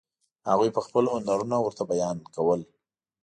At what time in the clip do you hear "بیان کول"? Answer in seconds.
1.91-2.61